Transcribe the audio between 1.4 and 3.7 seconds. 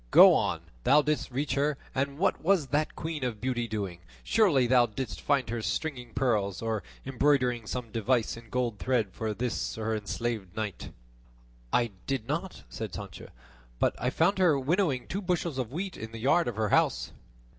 her; and what was that queen of beauty